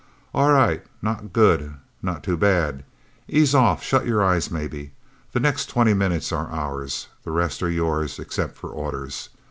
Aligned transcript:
"All 0.33 0.51
right 0.51 0.83
not 1.03 1.31
good, 1.31 1.75
not 2.01 2.23
too 2.23 2.35
bad. 2.35 2.83
Ease 3.27 3.53
off 3.53 3.83
shut 3.83 4.03
your 4.07 4.23
eyes, 4.23 4.49
maybe. 4.49 4.93
The 5.31 5.39
next 5.39 5.67
twenty 5.69 5.93
minutes 5.93 6.31
are 6.31 6.49
ours. 6.49 7.05
The 7.23 7.29
rest 7.29 7.61
are 7.61 7.69
yours, 7.69 8.17
except 8.17 8.57
for 8.57 8.71
orders. 8.71 9.29